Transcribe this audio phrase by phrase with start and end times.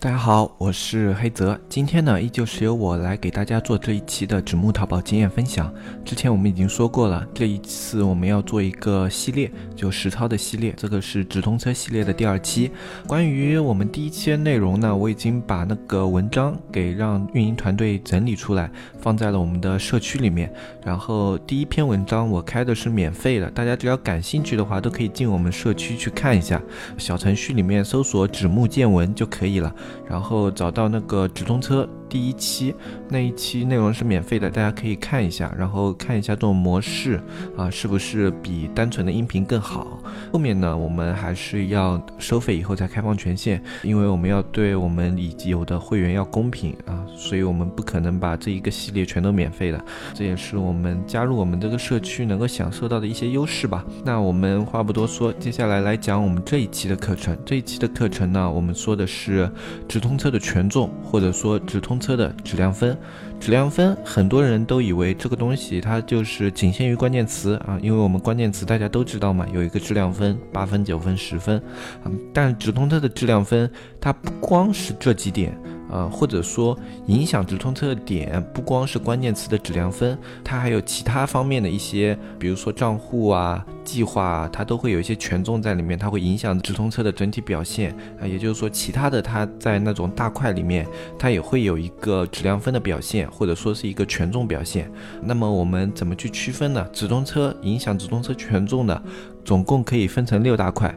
[0.00, 1.58] 大家好，我是黑泽。
[1.68, 5.74] 今天呢，依旧是由我来给大家做这一期的纸木淘宝经验分享。
[6.04, 10.72] 之前我们已经说过了，这一次我们要做一个系列，就实操的系列。
[10.76, 12.70] 这个是直通车系列的第二期。
[13.08, 18.70] 关于我们第一期的内容呢，我已经把那个文章给让运营团队整理出来，
[19.00, 20.48] 放在了我们的社区里面。
[20.84, 26.62] 然后第一篇文章我开的是免费的，大家只要感兴趣的话，都可以进我们社区去看一下。
[26.96, 29.74] 小程序里面搜索“纸木见闻”就可以了。
[30.06, 31.88] 然后找到那个直通车。
[32.08, 32.74] 第一期
[33.08, 37.20] 那一期内容是免费的，大家可以看一下，然后看一下这种模式
[37.56, 39.98] 啊，是不是比单纯的音频更好？
[40.32, 49.84] 后面呢，我们还是要收费以后再开放权限，因为我们要对我们已有的会员要公平啊，所以我们不可能把这一个系列全都免费的，
[50.14, 53.84] 这也是我们加入我们这个社区能够享受到的一些优势吧。
[54.04, 57.36] 那我们话不多说，接下来来讲我们这一期的课程。
[57.44, 59.50] 这一期的课程呢，我们说的是
[59.86, 61.97] 直通车的权重，或者说直通。
[61.98, 62.96] 车的质量分，
[63.40, 71.62] 质量分，很多人都以为这个东西它就是仅限于关键词啊，因为我们关键词大家都知道嘛，有一个质量分，八分、九分、十分，
[72.04, 75.56] 嗯，但直通车的质量分，它不光是这几点。
[75.90, 88.26] 呃，或者说影响直通车的点，不光是关键词的质量分，它还有其他方面的一些，比如说账户啊、计划啊，它都会有一些权重在里面，它会影响直通车的整体表现啊。
[88.26, 90.86] 也就是说，其他的它在那种大块里面，
[91.18, 94.90] 它也会有一个质量分的表现，或者说是一个权重表现。
[95.22, 96.86] 那么我们怎么去区分呢？
[96.92, 99.02] 直通车影响直通车权重的，
[99.44, 100.94] 总共可以分成六大块。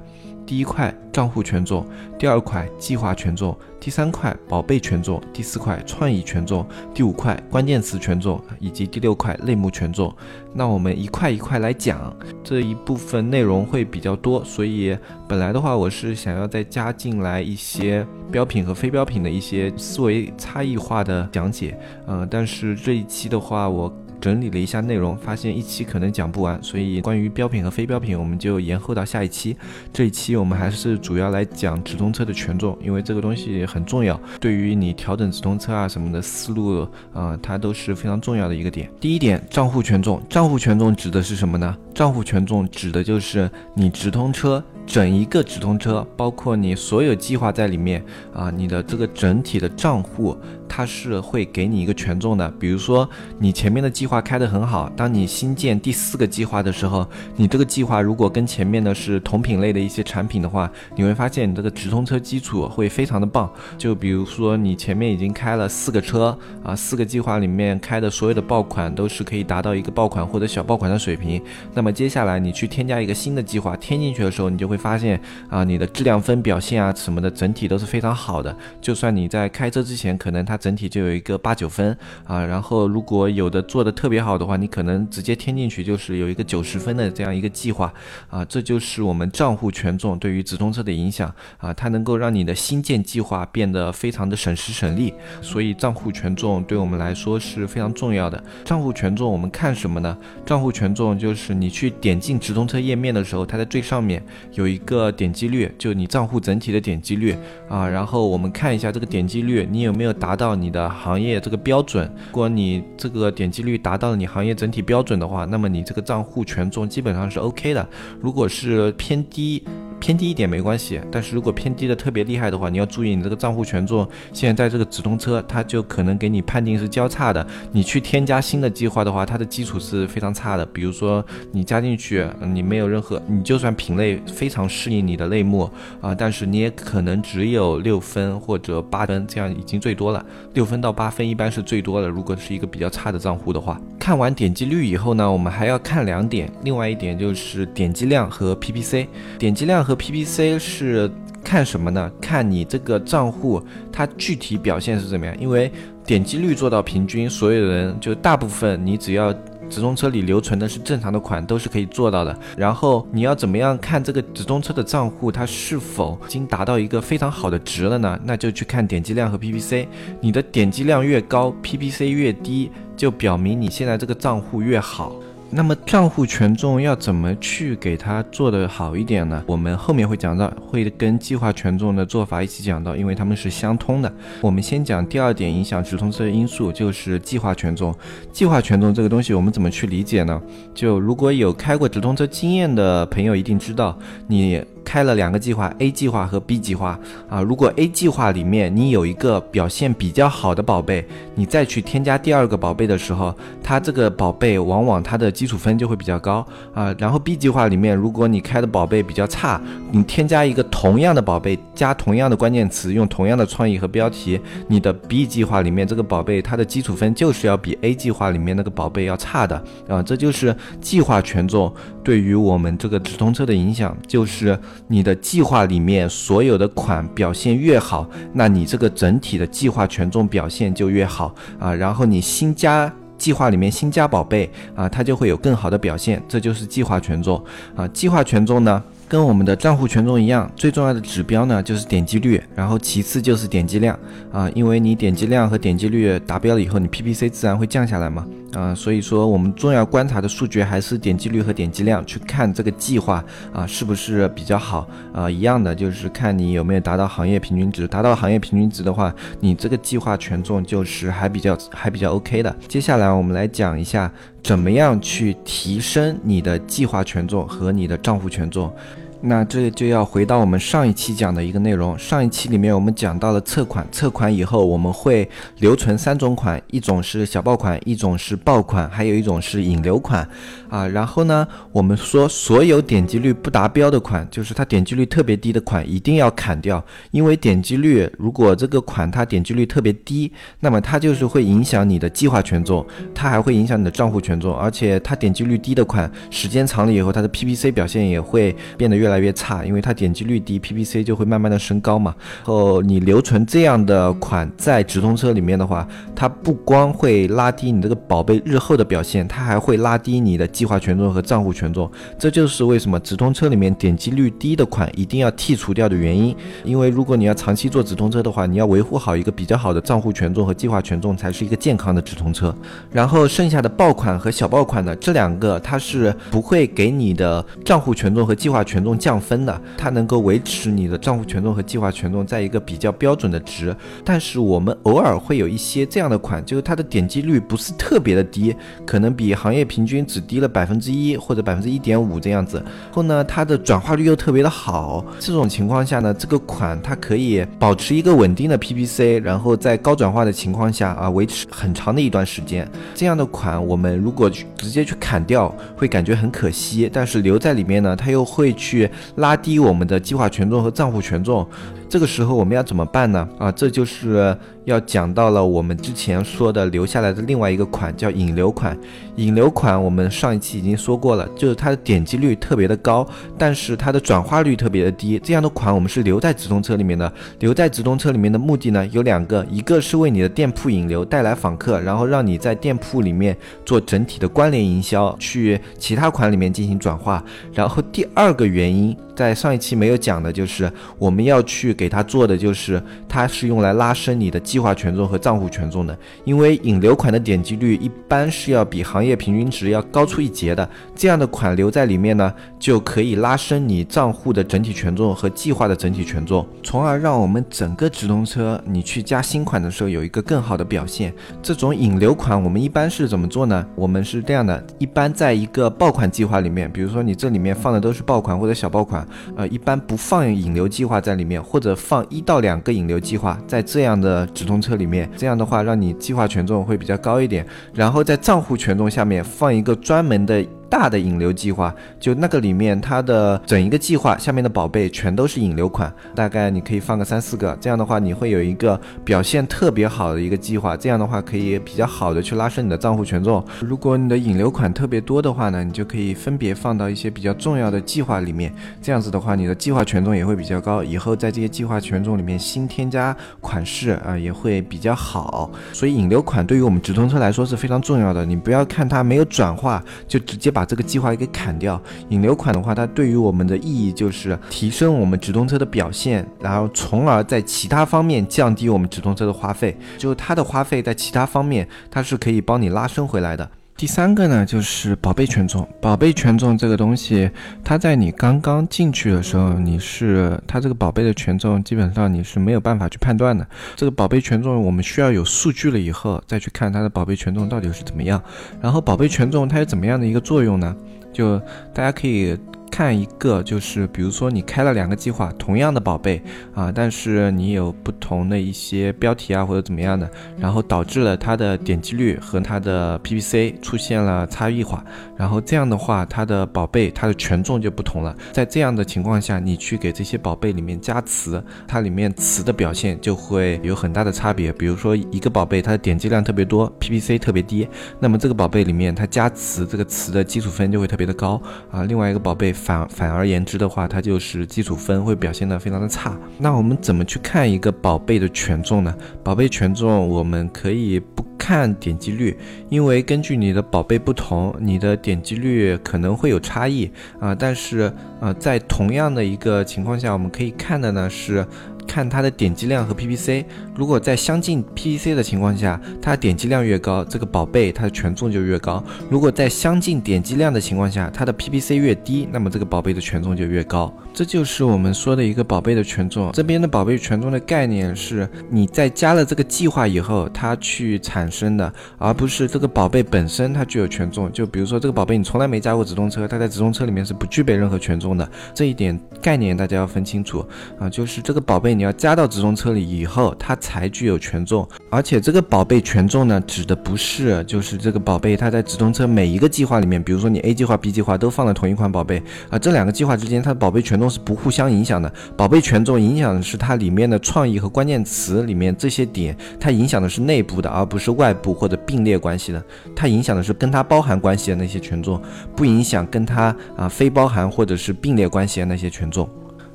[0.51, 1.85] 第一块账户权重，
[2.19, 10.13] 第二块计划权重，第三块宝贝权重，第四块创意权重，第五块关键词权重，以及第六块类目权重。
[10.53, 21.79] 那我们一块一块来讲，这一部分内容会比较多，所以本来的话，我是想要再加进来一些标品和非标品的一些思维差异化的讲解。
[22.07, 23.89] 嗯，但是这一期的话，我。
[24.21, 29.57] 整理了一下内容，发现一期可能讲不完，所以关于标品和非标品，我们就延后到下一期。
[29.91, 38.87] 这一期我们还是主要来讲直通车的权重，因为这个东西很重要，对于你调整直通车啊什么的思路啊，它都是非常重要的一个点。
[38.99, 41.75] 第一点，账户权重，账户权重指的是什么呢？
[41.93, 44.63] 账户权重指的就是你直通车。
[44.85, 48.03] 整一个直通车，包括你所有计划在里面
[48.33, 50.35] 啊，你的这个整体的账户，
[50.67, 52.49] 它是会给你一个权重的。
[52.59, 53.09] 比如说，
[53.39, 63.49] 你前面的计划开得很好，当你新建第四个计划的时候，你这个计划如果跟前面的是同品类的一些产品的话，你会发现你这个直通车基础会非常的棒。
[63.77, 71.41] 就比如说，你前面已经开了四个车啊，四个计划里面开的所有的爆款都是可以达到一个爆款或者小爆款的水平。
[71.73, 78.55] 那么接下来你去添加一个新的计划，添进去的时候，你就会发现啊，你的质量分表现啊什么的，整体都是非常好的。
[78.79, 82.45] 就算你在开车之前，可能它整体就有一个八九分啊。
[82.45, 87.93] 然后如果有的做的特别好的话，你可能直接添进去就是有一个九十分的这样一个计划
[88.29, 88.45] 啊。
[88.45, 95.13] 这就是我们账户权重对于直通车的影响啊，它能够让你的新建计划变得非常的省时省力。
[95.41, 98.41] 所以账户权重对我们来说是非常重要的。
[98.63, 100.17] 账户权重我们看什么呢？
[100.45, 104.23] 账户权重就是你去点进直通车页面的时候，它在最上面。
[104.53, 107.35] 有有一个点击率，就你账户整体的点击率
[107.67, 112.05] 啊，然后我们看一下这个点击率，你有没有达到你的行业这个标准？
[112.27, 117.87] 如果你这个点击率达到了你行业整体标准的话，那么你这个账户权重基本上是 OK 的。
[118.21, 119.63] 如果是偏低，
[120.01, 124.05] 偏低一点没关系，但是如果偏低的特别厉害的话，你要注意你这个账户权重。
[124.33, 127.45] 现在这个直通车，它就可能给你判定是交叉的。
[127.71, 130.65] 你去添加新的计划的话，它的基础是非常差的。
[130.65, 135.69] 比如说你加进去，你没有任何，你就算品类非常适应你的类目
[136.01, 140.25] 啊，但是你也可能只有六分或者八分，这样已经最多了。
[140.55, 142.09] 六分到八分一般是最多的。
[142.09, 149.05] 如果是一个比较差的账户的话，看完点击率以后呢，我们还要看两点，另外一点就是点击量和 PPC，
[149.37, 149.90] 点击量和。
[149.91, 151.11] 和 PPC 是
[151.43, 152.09] 看什么呢？
[152.21, 153.61] 看你这个账户
[153.91, 155.37] 它具体表现是怎么样。
[155.37, 155.69] 因为
[156.05, 159.33] 点击率做到平均，所有人就大部分，你只要
[159.69, 162.37] 直通车里留存的是正常的款，都是可以做到的。
[162.55, 168.17] 然后你要怎么样看这个直通车的账户它是否已经达到一个非常好的值了呢？
[168.23, 169.87] 那就去看点击量和 PPC。
[170.21, 175.13] 你的点击量越高，PPC 越低，就表明你现在这个账户越好。
[175.53, 179.43] 那么账户权重要怎么去给它做得好一点呢？
[179.45, 184.11] 我们后面会讲到，会跟计划权重的做法一起讲到，因为它们是相通的。
[184.39, 187.93] 我们先讲第二点影响直通车的因素，就是计划权重。
[188.31, 190.41] 计划权重这个东西我们怎么去理解呢？
[190.73, 193.97] 就如果有开过直通车经验的朋友一定知道，
[194.27, 194.63] 你。
[194.83, 196.99] 开了两个计划，A 计划和 B 计划
[197.29, 197.41] 啊。
[197.41, 201.05] 如果 A 计划里面你有一个表现比较好的宝贝，
[201.35, 203.33] 你再去添加第二个宝贝的时候，
[203.63, 206.93] 它这个宝贝往往它的基础分就会比较高啊。
[206.97, 209.61] 然后 B 计划里面，如果你开的宝贝比较差，
[209.91, 220.03] 你添加一个同样的宝贝，加同样的关键词，用同样的创意和标题，你的 B 计划里面这个宝贝它的基础分就是要比 A 计划里面那个宝贝要差的啊。
[220.03, 221.73] 这就是计划权重
[222.03, 224.59] 对于我们这个直通车的影响，就是。
[224.87, 231.73] 你的计划里面所有的款表现越好，那你这个整体的计划权重表现就越好啊。
[231.73, 237.43] 然后你新加计划里面新加宝贝啊，它就会有更好的表现，这就是计划权重
[237.75, 237.87] 啊。
[237.89, 238.81] 计划权重呢？
[239.11, 243.99] 跟我们的账户权重一样，最重要的指标呢就是点击率，然后其次就是点击量
[244.31, 253.21] 啊，因为你点击量和点击率达标了以后，你 PPC 自然会降下来嘛啊，所以说我们重要观察的数据还是点击率和点击量，去看这个计划
[253.51, 262.55] 啊是不是比较好啊，一样的就是看你有没有达到行业平均值，达到行业平均值的话，你这个计划权重就是还比较还比较 OK 的。
[262.65, 264.09] 接下来我们来讲一下
[264.41, 268.73] 怎么样去提升你的计划权重和你的账户权重。
[269.23, 271.97] 那这就要回到我们上一期讲的一个内容。
[271.97, 275.29] 上一期里面我们讲到了测款，测款以后我们会
[275.59, 280.27] 留存三种款，一种是小爆款，一种是爆款，还有一种是引流款。
[280.69, 286.83] 啊，然后呢，我们说所有点击率不达标的款，就是它点击率特别低的款，一定要砍掉。
[287.11, 290.31] 因为点击率如果这个款它点击率特别低，
[290.61, 302.15] 那么它就是会影响你的计划权重，它还会影响你的账户权重，而且它点击率低的款，时间长了以后，它的 PPC 表现也会变得越来越来越差，因为它点击率低，PPC 就会慢慢的升高嘛。
[302.43, 310.47] 后你留存这样的款在直通车里面的话，它不光会拉低你这个宝贝日后的表现，它还会拉低你的。
[310.51, 316.35] 计划权重和账户权重，这就是为什么直通车里面点击率低的款一定要剔除掉的原因。
[316.63, 322.53] 因为如果你要长期做直通车的话，你要维护好一个比较好的账户权重和计划权重，才是一个健康的直通车。
[322.91, 333.75] 然后剩下的爆款和小爆款的这两个，它是不会给你的账户权重和计划权重降分的，它能够维持你的账户权重和计划权重在一个比较标准的值。
[334.05, 338.55] 但是我们偶尔会有一些这样的款，就是它的点击率不是特别的低，
[338.85, 340.51] 可能比行业平均只低了。
[340.51, 342.61] 百分之一或者百分之一点五这样子，
[342.91, 352.69] 后呢，它的转化率又特别的好，这种情况下呢，这个款它可以保持一个稳定的 PPC，然后在高转化的情况下啊，维持很长的一段时间。
[352.93, 361.47] 这样的款我们如果去直接去砍掉，会感觉很可惜，但是留在里面呢，它又会去拉低我们的计划权重和账户权重。
[361.89, 363.27] 这个时候我们要怎么办呢？
[363.37, 364.35] 啊，这就是
[364.65, 368.77] 要讲到了我们之前说的留下来的另外一个款，叫引流款。
[369.17, 375.19] 引流款我们上一期已经说过了，就是它的点击率特别的高，但是它的转化率特别的低。
[375.19, 377.11] 这样的款我们是留在直通车里面的。
[377.39, 383.35] 留在直通车里面的目的呢有两个，一个是为你的店铺引流，带来访客，然后让你在店铺里面
[383.65, 387.23] 做整体的关联营销，去其他款里面进行转化。
[387.53, 388.95] 然后第二个原因。
[389.13, 395.97] 在上一期没有讲的，就是我们要去给它做的，就是它是用来拉升你的计划权重和账户权重的。
[396.25, 411.13] 因为引流款的点击率一般是要比行业平均值要高出一截的，这样的款留在里面呢，就可以拉升你账户的整体权重和计划的整体权重，从而让我们整个直通车你去加新款的时候有一个更好的表现。
[411.41, 413.65] 这种引流款我们一般是怎么做呢？
[413.75, 419.07] 我们是这样的，一般在一个爆款计划里面，比如说你这里面放的都是爆款或者小爆款。
[419.37, 427.45] 呃，一般不放引流计划在里面，或者放一到两个引流计划在这样的直通车里面，这样的话让你计划权重会比较高一点，
[427.75, 430.43] 然后在账户权重下面放一个专门的。
[430.71, 443.43] 大的引流计划，就那个里面，它的整一个计划下面的宝贝全都是引流款，大概你可以放个三四个，这样的话你会有一个表现特别好的一个计划，这样的话可以比较好的去拉升你的账户权重。
[443.59, 455.51] 如果你的引流款特别多的话呢，你就可以分别放到一些比较重要的计划里面，这样子的话你的计划权重也会比较高，以后在这些计划权重里面新添加款式啊也会比较好。
[455.73, 460.60] 所以引流款对于我们直通车来说是非常重要的，你不要看它没有转化就直接把。
[460.61, 473.49] 把这个计划给砍掉，引流款的话，它对于我们的意义就是提升我们直通车的表现，然后从而在其他方面降低我们直通车的花费，就它的花费在其他方面它是可以帮你拉升回来的。
[473.81, 475.67] 第三个呢，就是宝贝权重。
[475.81, 477.27] 宝贝权重这个东西，
[477.63, 483.43] 它在你刚刚进去的时候，你是它这个宝贝的权重，基本上你是没有办法去判断的。
[483.75, 488.21] 这个宝贝权重，我们需要有数据了以后，再去看它的宝贝权重到底是怎么样。
[488.61, 490.75] 然后宝贝权重它有怎么样的一个作用呢？
[491.11, 491.39] 就
[491.73, 492.37] 大家可以。
[492.71, 496.21] 看一个就是，比如说你开了两个计划，同样的宝贝
[496.55, 500.09] 啊，但是你有不同的一些标题啊或者怎么样的，
[500.39, 504.83] 然后导致了它的点击率和它的 PPC 出现了差异化，
[505.17, 508.15] 然后这样的话，它的宝贝它的权重就不同了。
[508.31, 514.51] 在这样的情况下，你去给这些宝贝里面加词，它里面词的表现就会有很大的差别。
[514.53, 517.67] 比如说一个宝贝它的点击量特别多，PPC 特别低，
[517.99, 521.83] 那么这个宝贝里面它加词这个词的基础分就会特别的高啊。
[521.83, 522.55] 另外一个宝贝。
[522.61, 526.17] 反反而言之的话，它就是基础分会表现的非常的差。
[526.37, 528.95] 那我们怎么去看一个宝贝的权重呢？
[529.23, 532.37] 宝贝权重我们可以不看点击率，
[532.69, 536.89] 因为根据你的宝贝不同，你的点击率可能会有差异
[537.19, 537.33] 啊。
[537.33, 541.45] 但是啊，在同样的一个情况下，我们可以看的呢是。
[541.87, 543.45] 看它的点击量和 PPC，
[543.75, 553.93] 如果在相近 PPC 的情况下，它点击量越高，这个宝贝它的权重就越高；如果在相近点击量的情况下，它的 PPC 越低，那么这个宝贝的权重就越高。
[554.13, 556.31] 这就是我们说的一个宝贝的权重。
[556.33, 564.31] 这边的宝贝权重的概念是你在加了这个计划以后，它去产生的，而不是这个宝贝本身它具有权重。
[564.31, 568.29] 就比如说这个宝贝你从来没加过直通车，它在直通车里面是不具备任何权重的。
[568.53, 570.45] 这一点概念大家要分清楚
[570.77, 571.70] 啊，就是这个宝贝。
[571.73, 574.67] 你要加到直通车里以后，它才具有权重。
[574.89, 585.11] 而且这个宝贝权重呢，指的不是就是这个宝贝它在直通车每一个计划里面，比如说你 A 计划、B 计划都放了同一款宝贝啊，这两个计划之间它的宝贝权重是不互相影响的。
[585.37, 592.63] 宝贝权重影响的是它里面的创意和关键词里面这些点，它影响的是内部的，而不是外部或者并列关系的。
[592.95, 595.21] 它影响的是跟它包含关系的那些权重，
[595.55, 599.29] 不影响跟它啊非包含或者是并列关系的那些权重。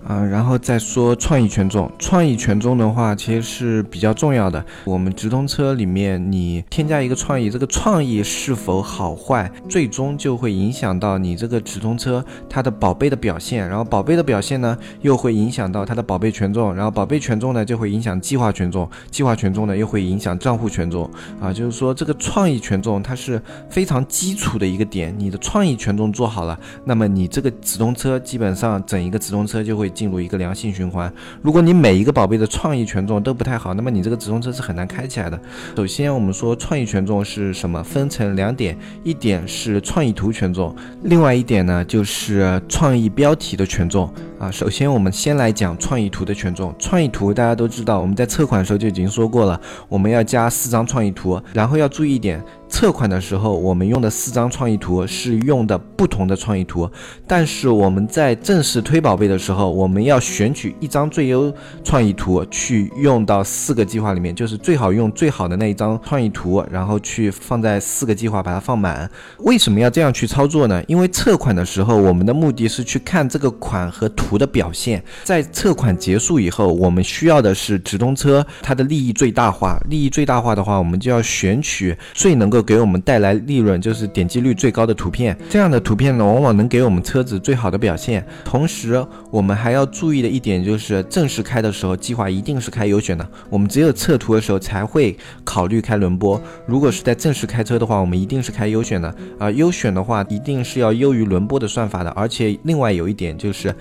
[0.07, 1.91] 啊，然后再说创意权重。
[1.99, 4.65] 创意权重的话，其实是比较重要的。
[4.85, 13.69] 我们直通车里面，你添加一个创意，这个创意是否好坏，最终就会影响到你这个直通车它的宝贝的表现。
[13.69, 16.73] 然后宝贝的表现呢，又会影响到它的宝贝权重。
[16.73, 18.89] 然后宝贝权重呢，就会影响计划权重。
[19.11, 21.11] 计划权重呢，又会影响账户权重。
[21.41, 25.13] 啊，就是说这个创意权重它是非常基础的一个点。
[25.19, 29.93] 你的创意权重做好了，那么你这个直通车基本上整一个直通车就会。
[29.97, 31.11] 进入一个良性循环。
[31.41, 35.41] 如果你每一个宝贝的创意权重都不太好，那么你这个直通车是很难开起来的。
[35.75, 37.83] 首先，我们说创意权重是什么？
[37.83, 44.13] 分成两点，一点是创意图权重，另外一点呢就是创意标题的权重。
[44.39, 46.75] 啊，首先我们先来讲创意图的权重。
[46.79, 52.43] 创意图大家都知道，我们在测款的时候就已经说过了，我们要加四张创意图，然后要注意一点。
[52.69, 56.91] 测款的时候，我们用的四张创意图是用的不同的创意图，
[57.25, 61.51] 但是我们在正式推宝贝的时候，我们要选取一张最优
[61.85, 69.09] 创意图去用到四个计划里面，就是最好用最好的那一张创意图，然后去放在四个计划把它放满。
[69.39, 70.83] 为什么要这样去操作呢？
[70.89, 75.01] 因为测款的时候，我们的目的是去看这个款和图图的表现。
[75.23, 79.79] 在测款结束以后，我们需要的是直通车它的利益最大化。
[79.89, 82.57] 利益最大化的话，我们就要选取最能够。
[82.67, 88.27] 给我们带来利润就是点击率最高的图片，这样的图片呢，往往能给我们车子最好的表现。
[88.45, 93.25] 同时，我们还要注意的一点就是，正式开的时候，计划一定是开优选的。
[93.51, 96.43] 我们只有测图的时候才会考虑开轮播。
[96.67, 99.15] 如果是在正式开车的话，我们一定是开优选的。
[99.39, 102.11] 啊，优选的话，一定是要优于轮播的算法的。
[102.11, 103.73] 而且，另外有一点就是。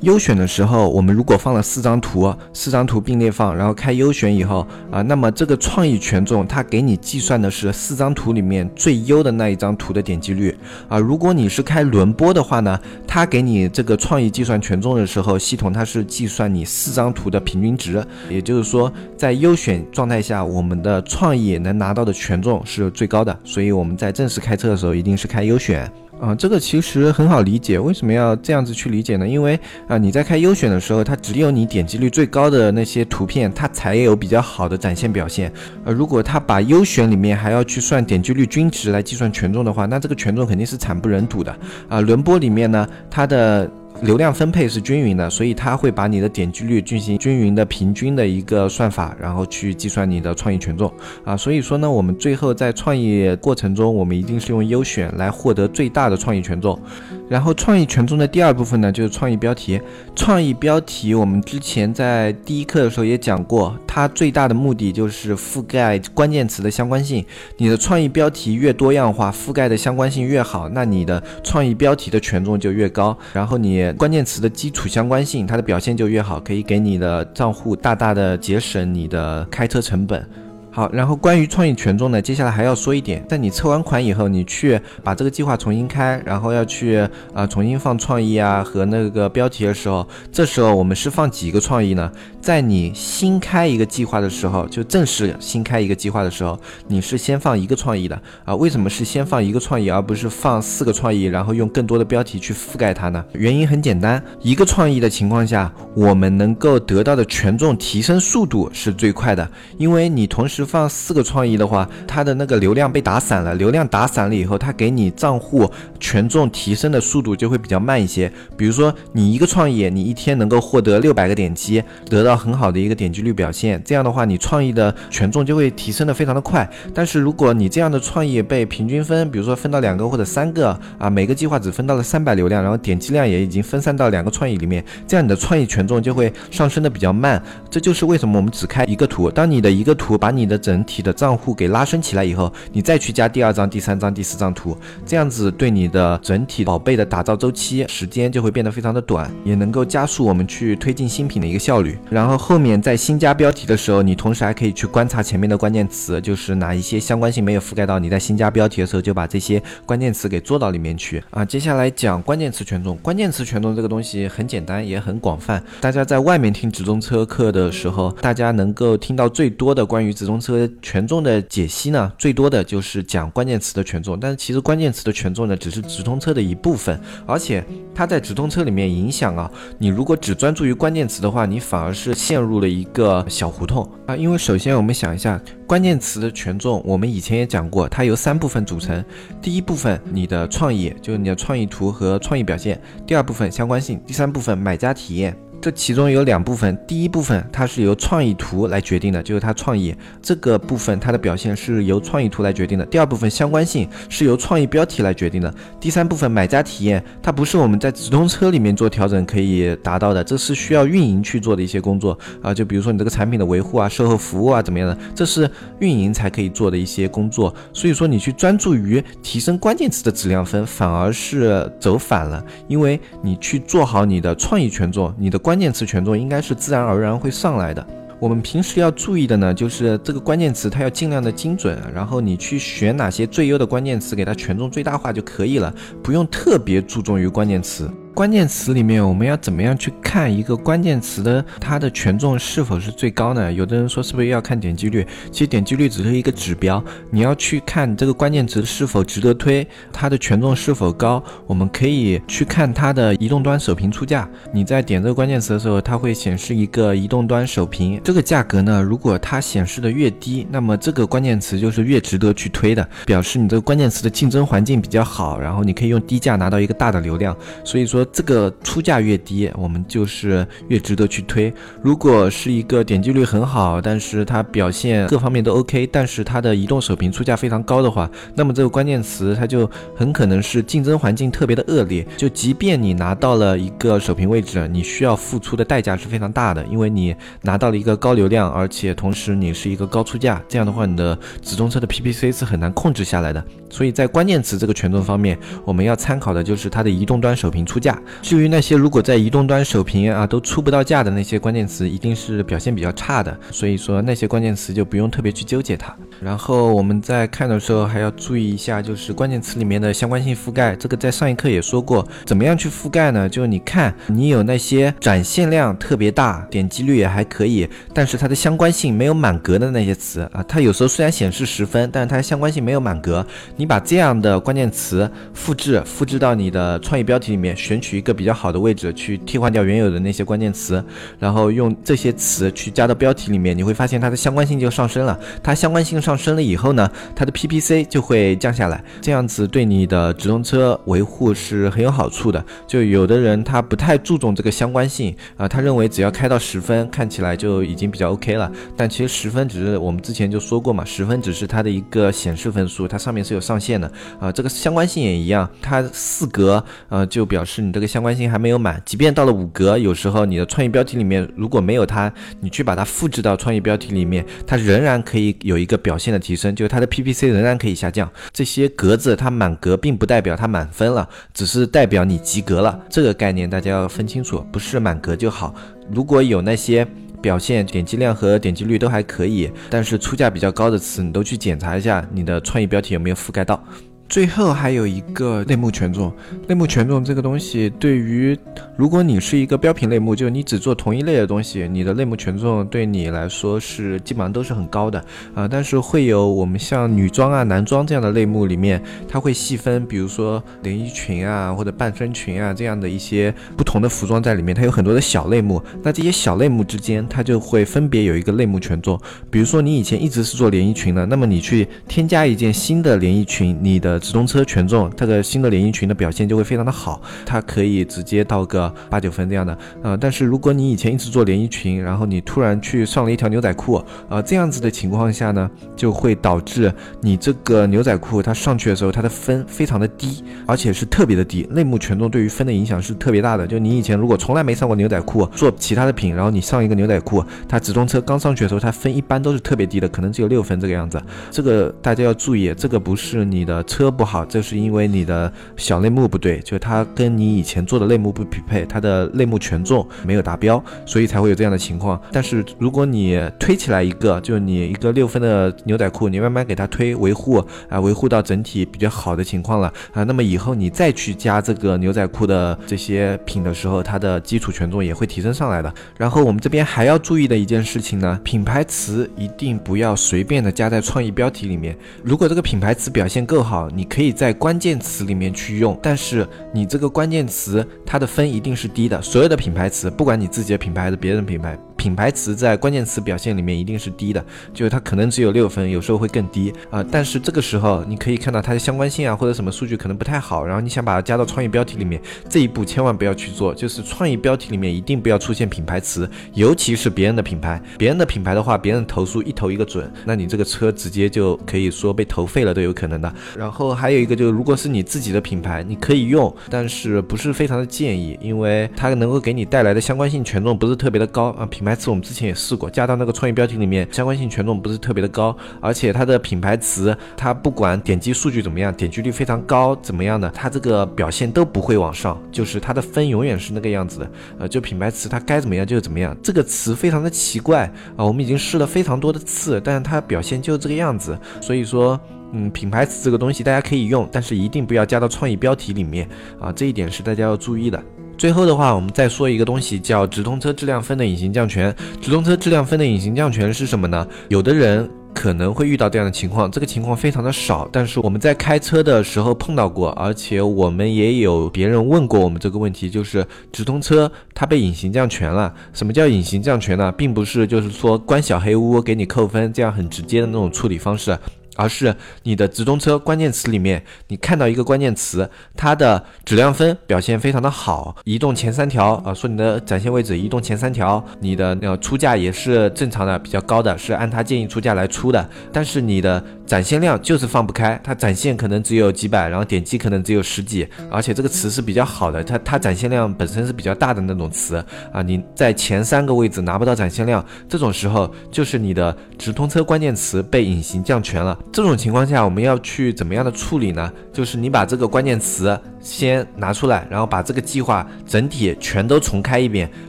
[0.00, 10.54] 优选的时候，我们如果放了四张图，四张图并列放，然后开优选以后啊，那么这个创意权重它给你计算的是四张图里面最优的那一张图的点击率
[10.88, 10.98] 啊。
[10.98, 25.90] 如果你是开轮播的话呢，它给你这个创意计算权重的时候，系统它是计算你四张图的平均值，也就是说，在优选状态下，我们的创意能拿到的权重是最高的，所以我们在正式开车的时候一定是开优选。
[26.24, 29.28] 啊，这个其实很好理解，为什么要这样子去理解呢？
[29.28, 35.52] 因为啊，你在开优选的时候，它只有你点击率最高的那些图片，它才有比较好的展现表现。
[35.84, 41.54] 呃，如果它把优选里面还要去算点击率均值来计算权重的话，那这个权重肯定是惨不忍睹的。
[41.90, 43.70] 啊，轮播里面呢，它的。
[44.02, 50.92] 流量分配是均匀的，所以它会把你的点击率进行均匀的平均的一个算法，然后去计算你的创意权重
[51.24, 51.36] 啊。
[51.36, 56.78] 所以说呢，我们最后在创意过程中，我们一定是用优选来获得最大的创意权重。
[57.26, 59.80] 然后创意权重的第二部分呢，就是创意标题。
[60.14, 67.24] 创意标题我们之前在第一课的时候也讲过，它最大的目的就是覆盖关键词的相关性。
[67.56, 73.16] 你的创意标题越多样化，覆盖的相关性越好，那你的创意标题的权重就越高。
[73.32, 80.26] 然后你关键词的基础相关性，它的表现就越好，可以给你的账户大大的节省你的开车成本。
[80.70, 86.96] 好，然后关于创意权重呢，接下来还要说一点，在你测完款以后，你去把这个计划重新开，然后要去
[87.32, 92.10] 啊重新放创意啊和那个标题的时候，这时候我们是放几个创意呢？
[92.44, 98.54] 在你新开一个计划的时候，就正式新开一个计划的时候，你是先放一个创意的啊？
[98.54, 103.24] 为什么是先放一个创意，而不是放四个创意，然后用更多的标题去覆盖它呢？
[103.32, 118.30] 原因很简单，一个创意的情况下，我们能够得到的权重提升速度是最快的，因为你同时放四个创意的话，它的那个流量被打散了，流量打散了以后，它给你账户权重提升的速度就会比较慢一些。
[118.54, 126.68] 比如说，你一个创意，你一天能够获得六百个点击，得到很好的一个点击率表现，这样的话，你创意的权重就会提升的非常的快。
[126.92, 137.42] 但是如果你这样的创意被平均分，比如说分到两个或者三个啊，每个计划只分到了三百流量，然后点击量也已经分散到两个创意里面，这样你的创意权重就会上升的比较慢。
[137.70, 151.98] 这就是为什么我们只开一个图，当你的一个图把你的整体的账户给拉升起来以后，你再去加第二张、第三张、第四张图，这样子对你的整体宝贝的打造周期时间就会变得非常的短，也能够加速我们去推进新品的一个效率。
[152.10, 161.44] 然然后后面在新加标题的时候，你同时还可以去观察前面的关键词，就是哪一些相关性没有覆盖到，你在新加标题的时候就把这些关键词给做到里面去啊。
[161.44, 170.66] 接下来讲关键词权重，关键词权重这个东西很简单也很广泛，大家在外面听直通车课的时候，大家能够听到最多的关于直通车。
[170.80, 177.62] 权重的解析呢，最多的就是讲关键词的权重，但是其实关键词的权重呢，只是直通车的一部分，而且
[177.94, 184.16] 它在直通车里面影响啊，你如果只专注于关键词的话，你反而是陷入了一个小胡同啊。
[184.16, 189.04] 因为首先我们想一下，关键词的权重，我们以前也讲过，它由三部分组成，
[189.42, 195.36] 第一部分你的创意，就是你的创意图和创意表现；第二部分相关性；第三部分买家体验。
[195.64, 202.84] 这其中有两部分，第一部分它是由创意图来决定的，就是它创意这个部分它的表现是由创意图来决定的。
[202.84, 205.54] 第二部分相关性是由创意标题来决定的。
[205.80, 212.52] 第三部分买家体验，它不是我们在直通车里面做调整可以达到的，这是需要运营去做的一些工作啊。
[212.52, 217.54] 就比如说你这个产品的维护啊、售后服务啊怎么样的，这是运营才可以做的一些工作。
[217.72, 225.53] 所以说你去专注于提升关键词的质量分，反而是走反了，因为你去做好你的创意权重，你的关。
[225.54, 227.86] 关键词权重应该是自然而然会上来的。
[228.18, 237.88] 我们平时要注意的呢，就是这个关键词它要尽量的精准，然后你去选哪些最优的关键词，给它权重最大化就可以了，不用特别注重于关键词。
[238.14, 243.52] 关键词里面，我们要怎么样去看一个关键词的它的权重是否是最高呢？
[243.52, 245.04] 有的人说是不是要看点击率？
[245.32, 251.20] 其实点击率只是一个指标，你要去看这个关键词是否值得推，它的权重是否高。
[251.44, 254.28] 我们可以去看它的移动端首屏出价。
[254.52, 267.36] 你在点这个关键词的时候，它会显示一个移动端首屏，这个价格呢，如果它显示的越低，那么这个关键词就是越值得去推的，表示你这个关键词的竞争环境比较好，然后你可以用低价拿到一个大的流量。
[267.64, 268.03] 所以说。
[268.06, 271.52] 这个出价越低，我们就是越值得去推。
[271.82, 282.06] 如果是一个点击率很好，但是它表现各方面都 OK，但是它的移动首屏出价非常高的话，那么这个关键词它就很可能是竞争环境特别的恶劣。
[282.16, 293.44] 就即便你拿到了一个首屏位置，你需要付出的代价是非常大的，因为你拿到了一个高流量，而且同时你是一个高出价，这样的话你的直通车的 PPC 是很难控制下来的。
[293.70, 297.93] 所以在关键词这个权重方面，我们要参考的就是它的移动端首屏出价。
[298.22, 303.36] 至于那些如果在移动端首屏啊都出不到价的那些关键词，一定是表现比较差的。
[303.50, 305.94] 所以说那些关键词就不用特别去纠结它。
[306.24, 310.74] 然后我们在看的时候还要注意一下，就是关键词里面的相关性覆盖。
[310.74, 313.28] 这个在上一课也说过，怎么样去覆盖呢？
[313.28, 323.26] 就是你看你有那些展现量特别大、点击率也还可以，但是它的相关性没有满格的那些词啊，它有时候虽然显示十分，但是它相关性没有满格。
[323.56, 327.94] 你把这样的关键词复制复制到你的创意标题里面，选取。
[327.94, 330.84] 一个比较好的位置去替换掉原有的那些关键词，
[331.18, 335.16] 然后用这些词去加到标题里面，你会发现它的相关性就上升了。
[335.42, 342.42] 它相关性上上升了以后呢，它的 PPC 就会降下来，这样子对你的直通车维护是很有好处的。
[342.68, 348.48] 就有的人他不太注重这个相关性啊，他认为只要开到十分，看起来就已经比较 OK 了。
[348.76, 354.30] 但其实十分只是我们之前就说过嘛，十分只是它的一个显示分数，它上面是有上限的啊。
[354.30, 368.10] 这个相关性也一样，它四格呃就表示你这个相关性还没有满，即便到了五格，有时候你的创意标题里面如果没有它，你去把它复制到创意标题里面，它仍然可以有一个表表现的提升，就是它的 PPC 仍然可以下降。
[368.32, 372.76] 这些格子它满格并不代表它满分了，只是代表你及格了。
[372.90, 375.54] 这个概念大家要分清楚，不是满格就好。
[375.92, 376.84] 如果有那些
[377.22, 383.62] 表现点击量和点击率都还可以，但是出价比较高的词，你都去检查一下你的创意标题有没有覆盖到。
[384.08, 386.12] 最后还有一个类目权重，
[386.46, 388.38] 类目权重这个东西，对于
[388.76, 395.02] 如果你是一个标品类目，就你只做同一类的东西，你的类目权重对你来说是基本上都是很高的
[395.34, 395.48] 啊。
[395.48, 405.60] 但是会有我们像女装啊、男装这样的类目里面，它会细分，比如说连衣裙啊或者半身裙啊这样的一些不同的服装在里面，它有很多的小类目。
[405.82, 409.00] 那这些小类目之间，它就会分别有一个类目权重。
[409.30, 419.56] 比如说你以前一直是做连衣裙的，那么你去添加一件新的连衣裙，你的直通车权重，这个新的连衣裙的表现就会非常的好，它可以直接到个八九分这样的。
[419.82, 431.46] 呃，但是如果你以前一直做连衣裙，然后你突然去上了一条牛仔裤，呃，这样子的情况下呢，就会导致你这个牛仔裤它上去的时候，它的分非常的低，而且是特别的低。
[431.52, 433.46] 类目权重对于分的影响是特别大的。
[433.46, 441.00] 就你以前如果从来没上过牛仔裤，做其他的品，然后你上一个牛仔裤，它直通车刚上去的时候，它分一般都是特别低的，可能只有六分这个样子。
[441.30, 444.24] 这个大家要注意，这个不是你的车不好。
[444.24, 452.00] 这是因为你的小类目不对，就它跟你以前做的类目不匹配，它的类目权重没有达标，所以才会有这样的情况。
[452.12, 465.72] 但是如果你推起来一个，就你一个六分的牛仔裤，你慢慢给它推维护啊，维护到整体比较好的情况了啊，那么以后你再去加这个牛仔裤的这些品的时候，它的基础权重也会提升上来的。
[465.96, 471.76] 然后我们这边还要注意的一件事情呢，品牌词一定不要随便的加在创意标题里面。
[472.02, 479.00] 如果这个品牌词表现够好，你可以在关键词里面去用，但是你这个关键词它的分一定是低的。
[479.02, 481.58] 所有的品牌词，不管你自己的品牌还是别人品牌。
[481.84, 486.82] 品牌词在关键词表现里面一定是低的，就是它可能只有六分，有时候会更低啊。
[486.90, 493.54] 但是这个时候你可以看到它的相关性啊，或者什么数据可能不太好，然后你想把它加到创意标题里面，这一步千万不要去做。
[493.54, 497.60] 就是创意标题里面一定不要出现品牌词，尤其是别人的品牌。
[497.76, 503.14] 别人的品牌的话，别人投诉一投一个准，那你这个车直接就可以说被投废了都有可能的。
[503.36, 511.44] 然后还有一个就是，如果是你自己的品牌，你可以用，但是不是非常的建议，因为它能够给你带来的相关性权重不是特别的高啊。
[511.44, 524.10] 品牌词我们之前也试过，加到那个创意标题里面，相关性权重不是特别的高，而且它的品牌词，它不管点击数据怎么样，点击率非常高，怎么样的，它这个表现都不会往上，就是它的分永远是那个样子的。
[524.38, 531.18] 呃，就品牌词它该怎么样就怎么样，这个词非常的奇怪啊，我们已经试了非常多的次，但是它表现就这个样子。
[531.40, 531.98] 所以说，
[532.32, 536.08] 嗯，品牌词这个东西大家可以用，但是一定不要加到创意标题里面
[536.40, 537.82] 啊，这一点是大家要注意的。
[538.24, 541.76] 最后的话，我们再说一个东西，叫直通车质量分的隐形降权。
[542.00, 544.08] 直通车质量分的隐形降权是什么呢？
[544.30, 555.52] 有的人可能会遇到这样的情况，这个情况非常的少，但是我们在开车的时候碰到过，而且我们也有别人问过我们这个问题，就是直通车它被隐形降权了。
[555.74, 556.90] 什么叫隐形降权呢？
[556.92, 561.14] 并不是就是说关小黑屋给你扣分这样很直接的那种处理方式。
[561.56, 591.38] 而是你的直通车关键词里面，你看到一个关键词，它的质量分表现非常的好，移动前三条啊，说你的展现位置移动前三条，你的那个出价也是正常的，比较高的，是按他建议出价来出的，但是你的展现量就是放不开，它展现可能只有几百，然后点击可能只有十几，而且这个词是比较好的，它它展现量本身是比较大的那种词啊，你在前三个位置拿不到展现量，这种时候就是你的直通车关键词被隐形降权了。
[591.52, 593.92] 这种情况下，我们要去怎么样的处理呢？
[594.12, 599.70] 就是你把这个关键词先拿出来，然后把这个计划整体全都重开一遍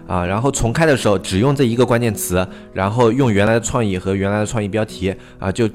[0.05, 5.69] 啊，然后重开的时候只用这一个关键词，然后用原来的创意和原来的创意标题啊，就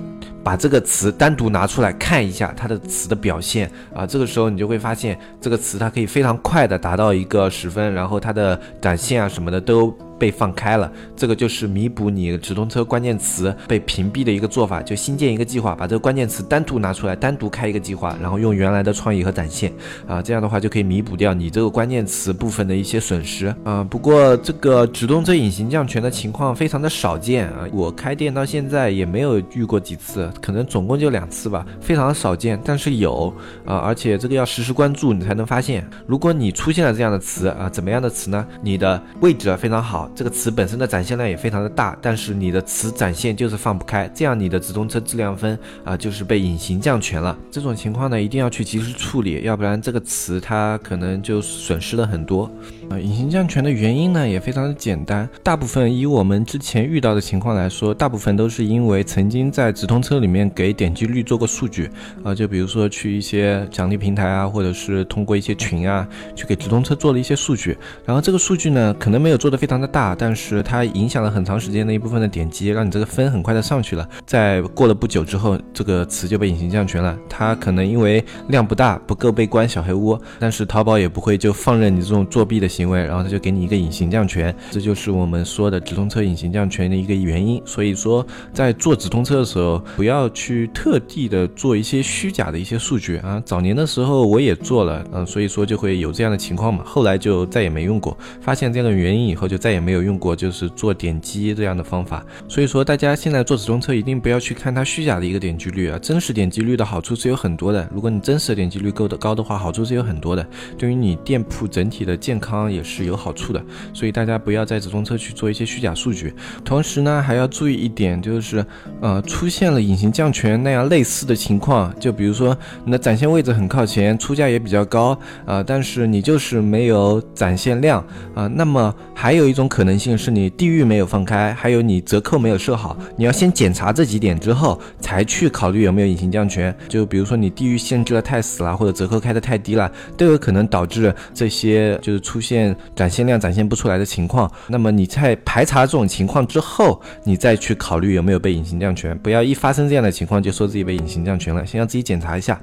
[0.45, 9.97] 把这个词单独拿出来看一下它的词的表现啊，这个时候你就会发现这个词它可以非常快的达到一个十分，然后它的展现啊什么的都。
[10.21, 10.93] 被放开了。
[11.17, 19.73] 这个就是弥补你直通车关键词被屏蔽的一个做法，就新建一个计划，把这个关键词单独拿出来，单独开一个计划，然后用原来的创意和展现，
[20.11, 23.85] 啊这样的话就可以弥补掉你这个关键词部分的一些损失啊。
[23.89, 33.33] 不过这个直通车隐形降权的情况非常的少见啊，我开店到现在也没有遇过几次，可能总共就两次吧，非常的少见，但是有
[33.65, 35.89] 啊，而且这个要实时关注你才能发现。
[36.07, 38.45] 如果你出现了这样的词啊，怎么样的词呢？
[38.63, 47.37] 你的位置非常好，这个词本身的展现量也非常的大，但是你的词展现就是放不开，这样你的直通车质量分啊就是被隐形降权了。
[47.51, 52.51] 这种情况呢，一定要去及时处理，要不然这个词它可能就损失了很多。
[52.91, 61.89] 啊，隐形降权的原因呢也非常的简单，大部分以我们之前遇到的情况来说，大部分都是因为曾经在直通车里面给点击率做过数据
[62.25, 77.17] 啊，就比如说去一些奖励平台啊，或者是通过一些群啊，去给直通车做了一些数据，然后这个数据呢可能没有做的非常的大，但是它影响了很长时间的一部分的点击，让你这个分很快的上去了，在过了不久之后，这个词就被隐形降权了。
[77.29, 82.80] 它可能因为量不大，不够被关小黑屋，但是淘宝也不会就放任你这种作弊的行。
[82.81, 87.61] 行为，然后他就给你一个隐形降权，这就是我们说的直通车隐形降权的一个原因。
[87.67, 93.43] 所以说，在做直通车的时候，不要去特地的做一些虚假的一些数据啊。
[93.45, 96.83] 早年的时候我也做了，嗯，所以说就会有这样的情况嘛。
[96.87, 102.25] 后来就再也没用过，发现这样的原因以后，就再也没有用过，就是做点击这样的方法。
[102.49, 107.89] 所以说，大家现在做直通车一定不要去看它虚假的一个点击率啊，真实点击率的好处是有很多的。
[107.93, 110.47] 如果你真实的点击率够的高的话，好处是有很多的，
[110.79, 112.70] 对于你店铺整体的健康。
[112.73, 116.33] 也是有好处的，所以大家不要在直通车去做一些虚假数据。
[116.65, 118.65] 同时呢，还要注意一点，就是
[119.01, 128.05] 呃，出现了隐形降权那样类似的情况，就比如说你的展现位置很靠前，出价也比较高啊，但是你就是没有展现量
[128.35, 128.47] 啊。
[128.47, 132.97] 那么还有一种可能性是你地域没有放开，还有你折扣没有设好。
[133.17, 136.75] 你要先检查这几点之后，才去考虑有没有隐形降权。
[136.89, 142.60] 就比如说你地域限制的太死了，或者折扣开的太低了，都有可能导致这些就是出现。
[142.95, 149.17] 展现量展现不出来的情况，那么你在排查这种情况之后，你再去考虑有没有被隐形降权。
[149.19, 152.61] 不要一发生这样的情况就说自己被隐形降权了，先要自己检查一下。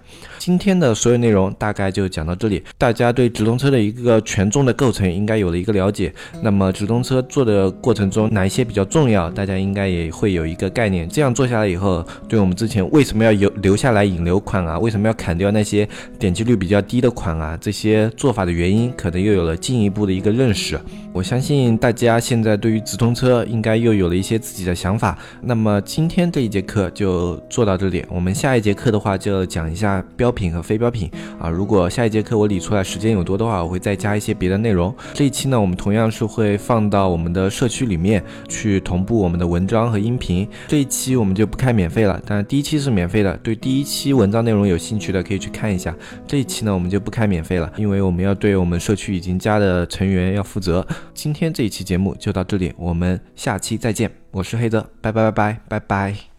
[0.48, 6.10] 今天的所有内容大概就讲到这里，大家对直通车的一个权重的构成应该有了一个了解。
[6.42, 11.06] 那么直通车做的过程中哪一些比较重要，大家应该也会有一个概念。
[11.10, 15.86] 这样做下来以后，对我们之前为什么要有留下来引流款啊，为什么要砍掉那些
[16.18, 20.06] 点击率比较低的款啊，这些做法的原因，可能又有了进一步。
[20.06, 20.80] 的一个认识，
[21.18, 25.18] 我相信大家现在对于直通车应该又有了一些自己的想法。
[25.42, 31.50] 那么今天这一节课就做到这里，我们下一节课的话就讲一下标品和非标品啊。
[31.50, 34.96] 如果下一节课我理出来时间有多的话，我会再加一些别的内容。
[35.16, 40.48] 这一期呢，我们同样是会放到我们的社区里面去同步我们的文章和音频。
[40.68, 43.36] 这一期我们就不开免费了，但第一期是免费的。
[43.42, 45.96] 对第一期文章内容有兴趣的可以去看一下。
[46.28, 49.84] 这一期呢，我们就不开免费了，因为我们要对我们社区已经加的。
[49.88, 50.86] 成员要负责。
[51.14, 54.12] 今天这一期节目就到这里，我们下期再见。
[54.32, 56.37] 我是黑泽，拜拜拜拜拜拜。